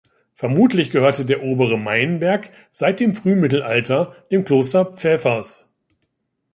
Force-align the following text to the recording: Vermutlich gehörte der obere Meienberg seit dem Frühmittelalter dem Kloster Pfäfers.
Vermutlich 0.33 0.89
gehörte 0.89 1.27
der 1.27 1.43
obere 1.43 1.77
Meienberg 1.77 2.49
seit 2.71 2.99
dem 2.99 3.13
Frühmittelalter 3.13 4.15
dem 4.31 4.43
Kloster 4.45 4.85
Pfäfers. 4.85 5.71